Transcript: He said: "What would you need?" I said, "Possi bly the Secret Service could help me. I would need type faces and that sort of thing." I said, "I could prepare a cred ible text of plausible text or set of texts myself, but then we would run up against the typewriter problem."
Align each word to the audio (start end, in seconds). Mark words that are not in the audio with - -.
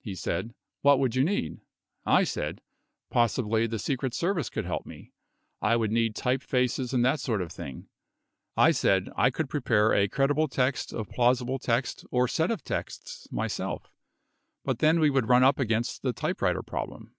He 0.00 0.14
said: 0.14 0.54
"What 0.80 0.98
would 0.98 1.14
you 1.14 1.22
need?" 1.24 1.60
I 2.06 2.24
said, 2.24 2.62
"Possi 3.12 3.46
bly 3.46 3.66
the 3.66 3.78
Secret 3.78 4.14
Service 4.14 4.48
could 4.48 4.64
help 4.64 4.86
me. 4.86 5.12
I 5.60 5.76
would 5.76 5.92
need 5.92 6.14
type 6.16 6.42
faces 6.42 6.94
and 6.94 7.04
that 7.04 7.20
sort 7.20 7.42
of 7.42 7.52
thing." 7.52 7.86
I 8.56 8.70
said, 8.70 9.10
"I 9.14 9.28
could 9.28 9.50
prepare 9.50 9.92
a 9.92 10.08
cred 10.08 10.30
ible 10.30 10.50
text 10.50 10.94
of 10.94 11.10
plausible 11.10 11.58
text 11.58 12.06
or 12.10 12.26
set 12.26 12.50
of 12.50 12.64
texts 12.64 13.30
myself, 13.30 13.92
but 14.64 14.78
then 14.78 15.00
we 15.00 15.10
would 15.10 15.28
run 15.28 15.44
up 15.44 15.58
against 15.58 16.00
the 16.00 16.14
typewriter 16.14 16.62
problem." 16.62 17.14